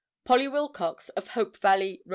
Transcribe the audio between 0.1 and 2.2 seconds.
Polly Wilcox of Hope Valley, R.